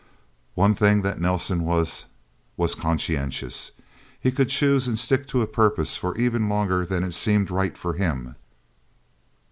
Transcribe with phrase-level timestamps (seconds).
[0.55, 2.05] One thing that Nelsen was,
[2.57, 3.71] was conscientious.
[4.19, 7.77] He could choose and stick to a purpose for even longer than it seemed right
[7.77, 8.35] for him.